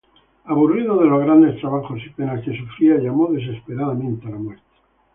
Aburrido 0.45 0.99
de 0.99 1.05
los 1.07 1.21
grandes 1.21 1.59
trabajos 1.61 2.01
y 2.03 2.09
penas 2.09 2.43
que 2.43 2.57
sufría, 2.57 2.97
llamó 2.97 3.27
desesperadamente 3.27 4.25
a 4.25 4.31
la 4.31 4.37
muerte. 4.37 4.63